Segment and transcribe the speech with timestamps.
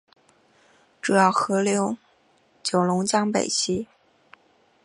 [0.99, 1.95] 主要河流
[2.63, 3.87] 九龙江北溪。